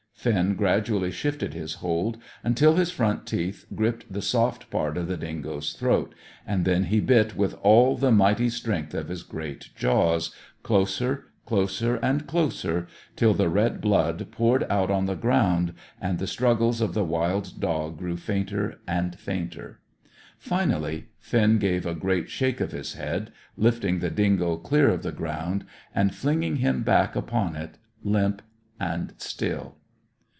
[0.13, 2.19] Finn gradually shifted his hold,
[2.53, 6.13] till his front teeth gripped the soft part of the dingo's throat,
[6.45, 11.95] and then he bit with all the mighty strength of his great jaws, closer, closer,
[12.03, 16.93] and closer, till the red blood poured out on the ground and the struggles of
[16.93, 19.79] the wild dog grew fainter and fainter.
[20.37, 25.11] Finally, Finn gave a great shake of his head, lifting the dingo clear of the
[25.11, 25.65] ground,
[25.95, 28.43] and flinging him back upon it, limp
[28.79, 29.77] and still.